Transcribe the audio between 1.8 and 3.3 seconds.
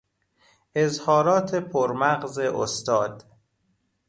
مغز استاد